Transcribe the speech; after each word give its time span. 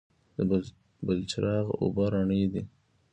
د 0.35 0.37
بلچراغ 1.07 1.65
اوبه 1.81 2.05
رڼې 2.13 2.43
دي 2.53 2.63